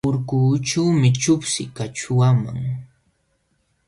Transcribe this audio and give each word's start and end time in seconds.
Urkuućhuumi 0.09 1.09
chuspi 1.21 1.63
kaćhuuman. 1.77 2.57